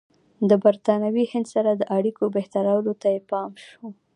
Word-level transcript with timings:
د 0.49 0.51
برټانوي 0.63 1.25
هند 1.33 1.47
سره 1.53 1.69
د 1.75 1.81
اړیکو 1.97 2.23
بهترولو 2.35 2.93
ته 3.01 3.07
یې 3.13 3.21
پام 3.29 3.51
شو. 3.65 3.85